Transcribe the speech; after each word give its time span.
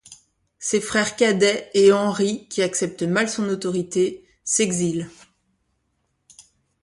Ses 0.57 0.81
frères 0.81 1.15
cadets 1.15 1.69
et 1.75 1.93
Henri, 1.93 2.47
qui 2.47 2.63
acceptent 2.63 3.03
mal 3.03 3.29
son 3.29 3.47
autorité, 3.49 4.27
s'exilent. 4.43 5.07